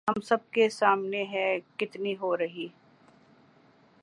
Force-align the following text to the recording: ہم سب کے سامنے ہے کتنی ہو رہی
ہم 0.07 0.21
سب 0.21 0.49
کے 0.51 0.67
سامنے 0.71 1.23
ہے 1.31 1.47
کتنی 1.77 2.15
ہو 2.21 2.35
رہی 2.37 2.67